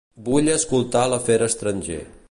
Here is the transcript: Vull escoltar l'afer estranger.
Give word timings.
Vull 0.29 0.49
escoltar 0.53 1.05
l'afer 1.13 1.39
estranger. 1.51 2.05